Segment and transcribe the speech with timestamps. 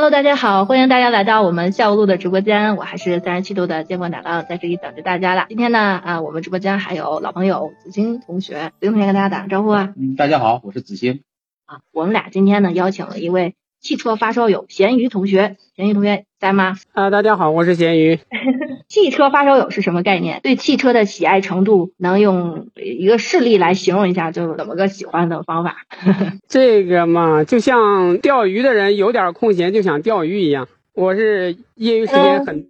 [0.00, 5.44] Hello，大家好，欢迎大家来到我们下午录的直播间，我还是三十七度的坚果奶酪，在这里等着大家了。
[5.50, 9.92] 今天呢，啊，我们直播间还有老朋友子欣同学，子欣同学跟大家打个招呼啊。
[9.98, 11.20] 嗯，大家好，我是子欣。
[11.66, 16.76] 啊，我们俩今天呢邀请了一位汽车发烧友咸鱼同学，咸鱼同学在吗？
[16.92, 18.18] 啊，大家好，我是咸鱼。
[18.88, 20.40] 汽车发烧友是什么概念？
[20.42, 25.78] 对汽车的喜爱程度，能用一个事例来形容一下，就怎么个喜欢的方法？
[26.46, 30.68] 这个嘛，就像钓鱼的人有点空闲就想钓鱼一样。
[30.92, 32.66] 我是业余时间很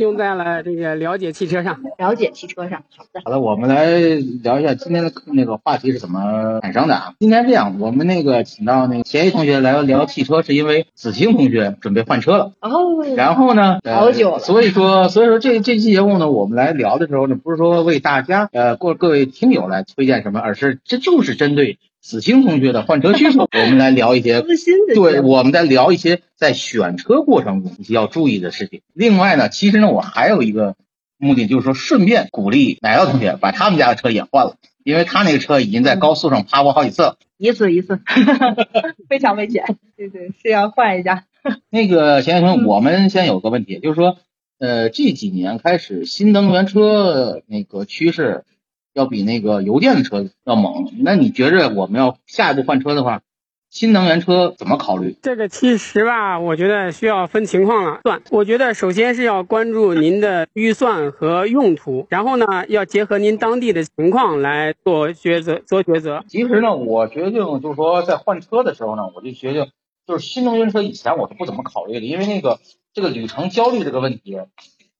[0.00, 1.80] 用在了这个了解汽车上。
[1.98, 3.20] 了解汽车上，好的。
[3.24, 3.98] 好的，我们来
[4.42, 7.14] 聊一下今天的那个话题是怎么产生的啊？
[7.20, 12.52] 今天这样，我们那个请到那个咸鱼同学来聊汽车，是因为子清同学准备换车了。
[12.60, 28.80] 哦，然后呢，呃好久了所以说，所以说这这期节目呢，我们来聊的时候呢，不是说为大家呃过各位听友来推荐什么，而是这就是针对子清同学的换车需求，我们来聊一些自 新的对，我们在聊一些在选车过程中要注意的事情。
[28.94, 30.76] 另外呢，其实呢，我还有一个
[31.18, 37.16] 目的，就是说顺便鼓励奶酪同学把他们家的车也换了，因为他那个车已经在高速上趴过好几次了。
[37.36, 38.00] 一次一次，
[39.08, 39.64] 非常危险。
[39.96, 41.24] 对对，是要换一下。
[41.70, 44.16] 那个咸鱼同学，嗯我们先有个问题，就是说，
[44.58, 48.44] 呃，这几年开始新能源车那个趋势
[48.92, 50.90] 要比那个油电的车要猛。
[50.98, 53.22] 那你觉着我们要下一步换车的话，
[53.68, 55.16] 新能源车怎么考虑？
[55.22, 58.20] 这个其实吧，我觉得需要分情况了算。
[58.30, 66.24] 我觉得首先是要关注您的预算和用途，然后呢，要结合您当地的情况来做抉择，做抉择。
[66.26, 69.68] 其实呢，我决定就是说，在换车的时候呢，我就决定，
[70.04, 72.58] 就是新能源车以前我是不怎么考虑的，因为那个
[72.92, 74.36] 这个里程焦虑这个问题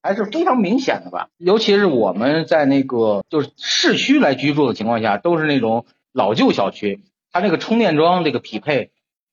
[0.03, 1.29] 还是非常明显的吧。
[1.37, 7.01] 尤其是我们在那个就是市区来居住的情况下，都是那种老旧小区，
[7.31, 8.91] 它这个充电桩这个匹配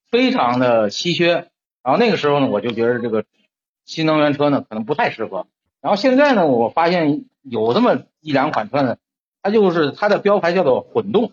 [0.09, 1.49] 非常的稀缺。
[1.83, 3.23] 然后那个时候呢，我就觉得这个
[3.85, 5.47] 新能源车呢可能不太适合。
[5.81, 8.97] 然后现在呢，我发现有这么一两款车呢，
[9.41, 11.31] 它就是它的标牌叫做混动。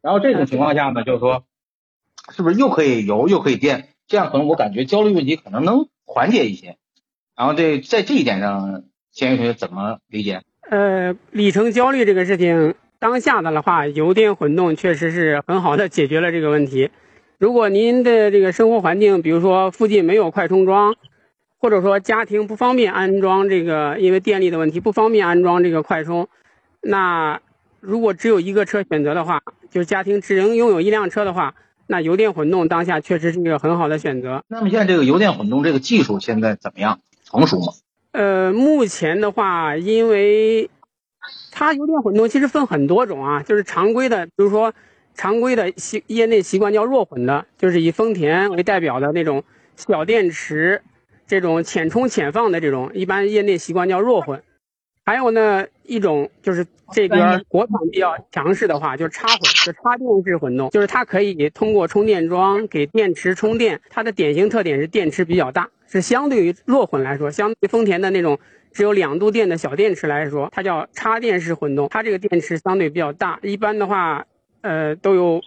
[0.00, 1.44] 然后这种情况下呢，就是说，
[2.34, 3.90] 是不是又可以油又可以电？
[4.08, 6.76] 这样可能我感觉焦虑问题可能能缓解一些。
[7.36, 10.42] 然后这在这一点上，咸鱼同学怎么理解？
[10.70, 16.90] 呃，里程焦虑这个事情，当下的话，油电混动确实是很好的解决了这个问题。
[17.38, 20.94] 如果您的这个生活环境，比如说附近没有快充桩，
[21.58, 26.28] 或者说家庭不方便安装这个，因为电力的问题不方便安装这个快充，
[26.80, 27.40] 那
[27.80, 31.54] 如果只有一个车选择的话，就是家庭只能拥有一辆车的话，
[31.88, 34.44] 那油电混动当下确实是一个很好的选择。
[34.46, 37.00] 那么现在这个油电混动这个技术现在怎么样？
[37.32, 37.72] 成熟吗？
[38.12, 40.68] 呃，目前的话，因为
[41.50, 44.74] 它油电混动其实分很多种啊，就是常规的，比如说
[45.14, 49.42] 常规的习业内习惯叫弱混的，就是以丰田为代表的那种
[49.76, 50.82] 小电池，
[51.26, 54.42] 这种浅充浅放的这种，一般业内习惯叫弱混。
[55.04, 68.38] 还有呢一种就是这边国产比较强势的话，就是插混，就插电式混动，就是它可以通过充电桩给电池充电，它的典型特点是电池比较大，是相对于弱混来说，相对于丰田的那种
[68.72, 74.26] 只有两度电的小电池来说，它叫插电式混动，它这个电池相对比较大，一般的话，
[74.60, 75.40] 呃，都有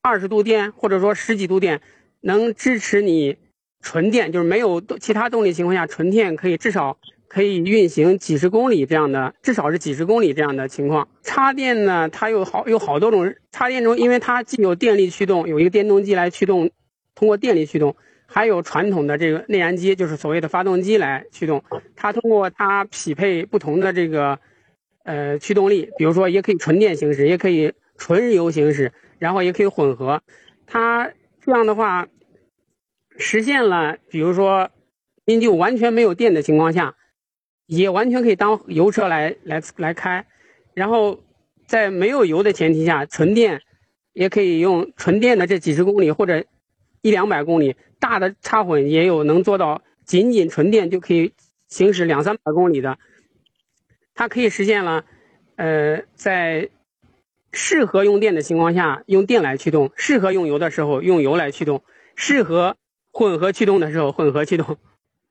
[0.00, 1.82] 二十度电或者说十几度电，
[2.22, 3.36] 能支持你
[3.82, 6.96] 纯电，就是没有其他动力情况下，纯电可以至少
[7.30, 11.08] 可以运行几十公里这样的，至少是几十公里这样的情况。
[11.22, 16.72] 插电呢，它有好有好多种插电中，因为它既有电力驱动，有一个电动机来驱动，
[17.14, 17.94] 通过电力驱动，
[18.26, 21.62] 还有传统的这个内燃机，就是所谓的发动机来驱动。
[21.94, 24.40] 它通过它匹配不同的这个
[25.04, 30.20] 呃驱动力，比如说也可以纯电行驶，也可以纯油行驶，然后也可以混合。
[30.66, 32.08] 它这样的话，
[33.16, 34.70] 实现了比如说
[35.26, 36.96] 您就完全没有电的情况下。
[37.70, 40.26] 也完全可以当油车来来来开，
[40.74, 41.20] 然后
[41.66, 43.62] 在没有油的前提下，纯电
[44.12, 46.44] 也可以用纯电的这几十公里或者
[47.00, 51.32] 一两百公里，大的插混也有能做到仅仅纯电就可以
[51.68, 52.98] 行驶两三百公里的，
[54.14, 55.04] 它可以实现了，
[55.54, 56.70] 呃，在
[57.52, 61.84] 适合用电的情况下用电来驱动，适合用油的时候用油来驱动，
[62.16, 62.76] 适合
[63.12, 64.76] 混合驱动的时候混合驱动。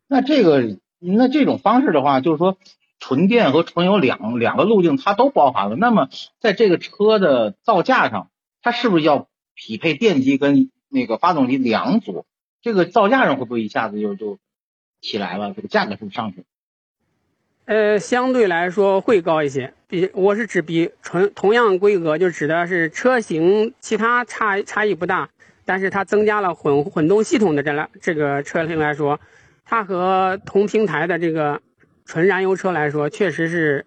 [0.07, 2.57] 那这个那这种方式的话，就是说
[3.00, 5.75] 纯电和纯油两两个路径它都包含了。
[5.75, 6.10] 那么
[6.40, 8.30] 在这个车的造价上，
[8.62, 12.25] 它是不是要匹配电机跟那个发动机两组？
[12.62, 14.38] 这个造价上会不会一下子就就
[15.01, 15.54] 起来了？
[15.56, 16.44] 这个价格是不是上去？
[17.66, 19.74] 呃，相对来说会高一些。
[19.88, 25.30] 比我是指比纯同样规格，就指的是车型其他差差异不大，
[25.66, 29.19] 但是它增加了混混动系统的这辆这个车型来说，
[29.69, 31.62] 它和同平台的这个
[32.04, 33.86] 纯燃油车来说，确实是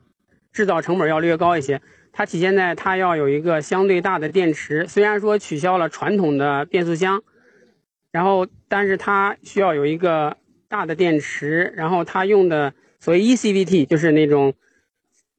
[0.53, 1.83] 制造成本要略高一些。
[2.13, 7.25] 它体现在它要有一个相对大的电池，虽然说取消了传统的变速箱，
[8.13, 10.37] 然后但是它需要有一个
[10.69, 12.73] 大的电池，然后它用的。
[13.01, 14.55] 所谓 eCVT 就是那种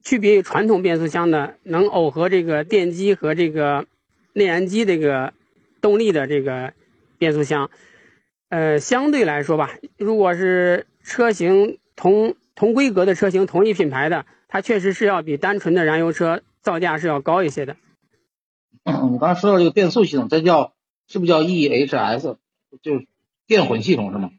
[0.02, 3.86] 区别于传统变速箱的，能耦合这个电机和这个
[4.34, 5.32] 内燃机这个
[5.80, 6.74] 动力的这个
[7.16, 7.70] 变速箱。
[8.54, 17.74] 呃，相对来说吧，如果是车型同同规格的车型，同一品牌的，它确实是要比单纯的燃油车造价是要高一些的。
[18.84, 20.72] 你刚才说到这个变速系统，这叫
[21.08, 22.36] 是不是叫 EHS？
[22.80, 23.08] 就是
[23.48, 24.30] 电混系统是吗？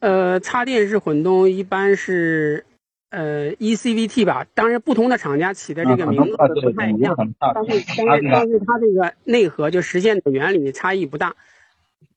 [0.00, 2.66] 呃，插电式混动一般是
[3.08, 11.36] 呃 eCVT 吧，当然不同的厂家起的这个名字不太一样，但是但是但是它这个内核就实现的原理差异不大。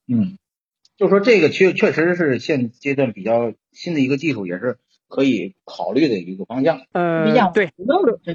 [0.08, 0.38] 嗯，
[0.98, 4.78] 就说这个确确实是现阶段比较新的一个技术，也是
[5.08, 6.82] 可以考虑的一个方向。
[6.94, 7.72] 呃，对，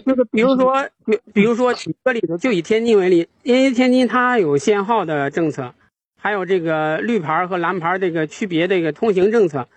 [0.05, 5.75] 就是比如说比比如说举个例子，就以天津为例，因为天津它有限号的政策。
[6.23, 9.69] 还有这个绿牌和蓝牌这个区别的一个通行政策，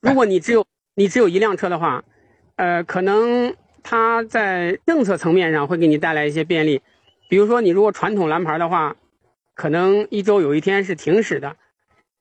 [0.00, 0.64] 如果你只有
[0.94, 2.04] 你只有一辆车的话，
[2.54, 6.82] 呃，可能它在政策层面上会给你带来一些便利，
[7.28, 8.94] 比如说你如果传统蓝牌的话，
[9.56, 11.56] 可能一周有一天是停驶的，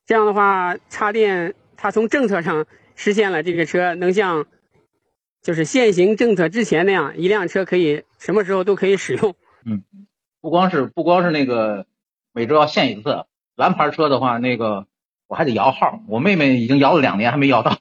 [0.06, 2.65] 这样的话插电它从政策上
[2.95, 4.45] 实现了这个车能像
[5.42, 9.36] 就是现行政策之前那样，一辆车可以什么时候都可以使用。
[9.65, 9.83] 嗯，
[10.39, 11.86] 不光是不光是那个
[12.33, 13.25] 每周要限一次。
[13.56, 14.88] 蓝牌车的话，那个
[15.27, 17.77] 我还得摇号，我妹妹已经摇了两年还没摇到。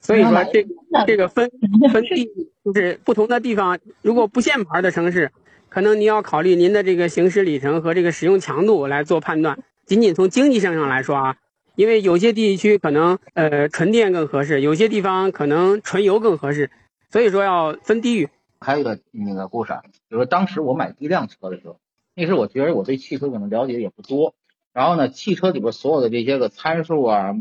[0.00, 0.66] 所以说，这
[1.06, 1.48] 这个分
[1.92, 2.28] 分地
[2.64, 5.30] 就是不同的地方，如果不限牌的城市，
[5.68, 9.58] 可能你要考虑您的这个行驶里程和这个使用强度来做判断。
[9.86, 11.36] 仅仅从经济上上来说啊，
[11.74, 16.70] 因为有些地区可能呃纯电更合适，有些地方可能纯油更合适，
[17.10, 18.28] 所以说要分地域。
[18.60, 21.80] 还有一个那个故事，啊，比如说当时我买第一辆车的时候，
[22.14, 24.34] 那时候我觉得我对汽车可能了解也不多。
[24.72, 27.34] 然后呢，汽车里边所有的这些个参数啊，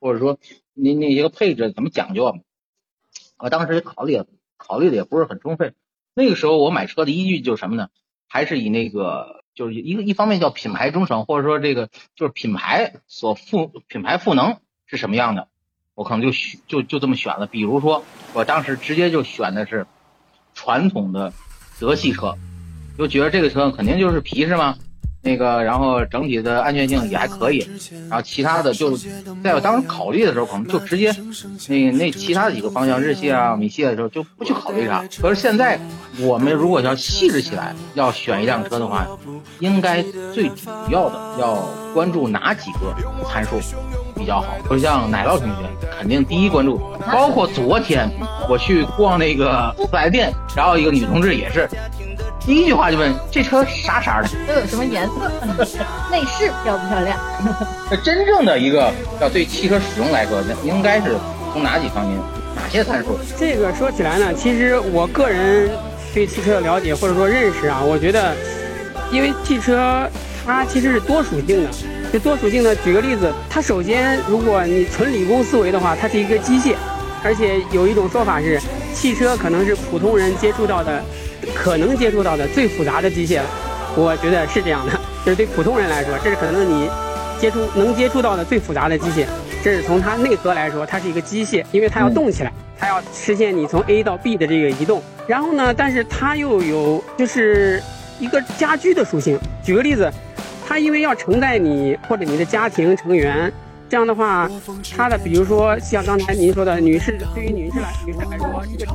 [0.00, 0.38] 或者说
[0.74, 2.34] 那那些个配置怎么讲究啊？
[3.38, 4.22] 我当时考虑
[4.56, 5.74] 考虑的也不是很充分。
[6.14, 7.88] 那个时候我买车的依据就是什么呢？
[8.26, 15.48] 还是以那个就是一个一方面叫品牌忠诚，或者说这个就是品牌所赋品牌赋能是什么样的，
[15.94, 17.46] 我可能就选就就这么选了。
[17.46, 19.86] 比如说我当时直接就选的是
[20.54, 21.32] 传统的
[21.78, 22.36] 德系车，
[22.96, 24.76] 就觉得这个车肯定就是皮实嘛。
[25.22, 27.68] 那个，然后整体的安全性也还可以，
[28.08, 28.96] 然后其他的就
[29.44, 31.14] 在我当时考虑的时候，可能就直接
[31.68, 35.04] 那那其他的几个方向，日系啊、美系的时候就不去考虑它。
[35.20, 35.78] 可是现在
[36.20, 39.06] 我们如果要细致起来，要选一辆车的话，
[39.58, 40.02] 应该
[40.32, 42.94] 最主要的要关注哪几个
[43.28, 43.60] 参数
[44.16, 44.56] 比较好？
[44.70, 45.56] 就像奶酪同学，
[45.98, 46.80] 肯定第一关注。
[47.12, 48.08] 包括昨天
[48.48, 51.68] 我去逛那个四 S 店，然后一个女同志也是。
[52.50, 54.28] 第一句话就问这车啥色的？
[54.52, 55.12] 都有什么颜色？
[56.10, 57.16] 内饰漂不漂亮？
[57.88, 61.14] 那真正的一个要对汽车使用来说，那应该是
[61.52, 62.18] 从哪几方面、
[62.56, 63.16] 哪些参数？
[63.38, 65.70] 这个说起来呢，其实我个人
[66.12, 68.34] 对汽车的了解或者说认识啊，我觉得，
[69.12, 70.04] 因为汽车
[70.44, 71.70] 它其实是多属性的。
[72.12, 76.74] 这多属性呢，举个例子，它首先如果你纯理工思维的话，它是一个机械，
[77.22, 78.60] 而且有一种说法是，
[78.92, 81.00] 汽车可能是普通人接触到的。
[81.62, 83.44] 可能接触到的最复杂的机械了，
[83.94, 84.92] 我觉得是这样的，
[85.26, 86.88] 就是对普通人来说，这是可能你
[87.38, 89.26] 接触能接触到的最复杂的机械。
[89.62, 95.02] 这是从它内核来说，它是一个机械，因为它要动起来，它要实现你从 A 到 B 的这个移动。
[95.26, 97.82] 然后呢，但是它又有就是
[98.18, 99.38] 一个家居的属性。
[99.62, 100.10] 举个例子，
[100.66, 103.52] 它因为要承载你或者你的家庭成员。
[103.90, 104.48] 这样的话，
[104.96, 108.92] 它的比如说像刚才您说的，女士对于女士来女士来说，这个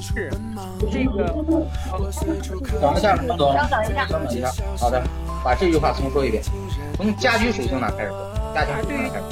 [0.00, 0.30] 是
[0.90, 1.26] 这个。
[2.80, 3.54] 等一下，稍等一
[3.94, 4.50] 下，稍等一下。
[4.78, 5.02] 好的，
[5.44, 6.42] 把这句话重说一遍。
[6.96, 8.32] 从家居属性哪开始说？
[8.54, 9.24] 家庭属性开始。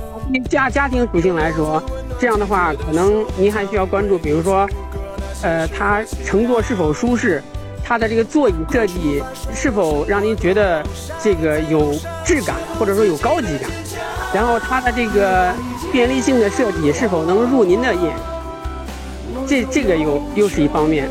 [0.51, 1.83] 家家庭属性来说，
[2.19, 4.69] 这样的话，可能您还需要关注，比如说，
[5.41, 7.43] 呃，它乘坐是否舒适，
[7.83, 9.23] 它的这个座椅设计
[9.55, 10.85] 是否让您觉得
[11.19, 11.95] 这个有
[12.27, 13.71] 质感，或者说有高级感。
[14.33, 15.53] 然后它的这个
[15.91, 18.15] 便利性的设计是否能入您的眼，
[19.47, 21.09] 这这个又又是一方面。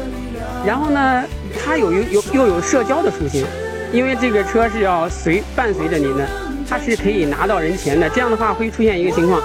[0.65, 1.23] 然后呢，
[1.63, 3.45] 它有有有又有社交的属性，
[3.91, 6.27] 因为这个车是要随伴随着您的，
[6.69, 8.09] 它是可以拿到人前的。
[8.09, 9.41] 这样的话会出现一个情况，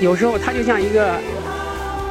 [0.00, 1.14] 有时候它就像一个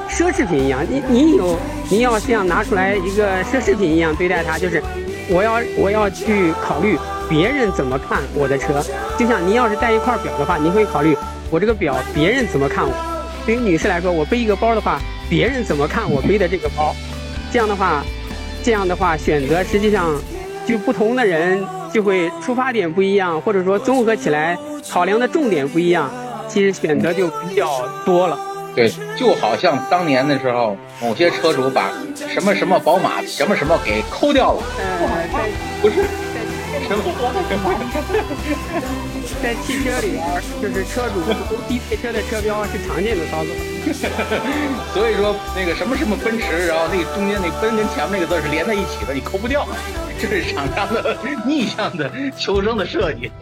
[0.09, 1.57] 奢侈品一样，你你有
[1.89, 4.81] 您要像拿出来一个奢侈品一样对待它，就是
[5.29, 6.97] 我要我要去考虑
[7.29, 8.83] 别人怎么看我的车。
[9.17, 11.15] 就像您要是带一块表的话，您会考虑
[11.49, 12.93] 我这个表别人怎么看我。
[13.45, 16.95] 对于女士来说，我背一个包的话，别人怎么看我背的这个包？
[17.51, 18.03] 这样的话。
[18.61, 20.13] 这样的话，选择实际上
[20.67, 24.55] 就不同的人就会出发点不一样，或者说综合起来
[24.91, 26.11] 考量的重点不一样，
[26.49, 28.37] 其实选择就比较多了。
[28.75, 34.61] 对，就好像当年的时候，某些车主把什么什么宝马什么什么给抠掉了。
[34.99, 35.49] 不好看
[35.81, 36.03] 不是。
[39.41, 40.21] 在汽车里边，
[40.61, 41.21] 就是车主
[41.67, 43.53] 低配车的车标是常见的操作。
[44.93, 49.65] 所以说，那个什么什么奔驰，然后那中间那奔跟前面那个字是连在一起的，你抠不掉。
[50.19, 51.15] 这是厂商的
[51.45, 53.31] 逆向的求生的设计。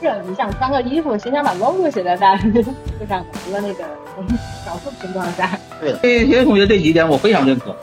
[0.00, 2.62] 是，你想穿个衣服，谁想把 logo 写在大就
[3.08, 3.84] 上，除了那个
[4.64, 5.58] 少数情况下。
[5.80, 7.76] 对，这些同学这几点我非常认可。